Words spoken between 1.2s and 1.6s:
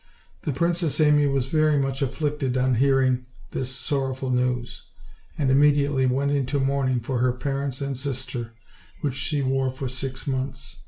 was